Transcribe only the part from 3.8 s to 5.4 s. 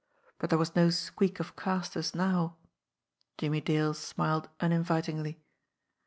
smiled uninvitingly.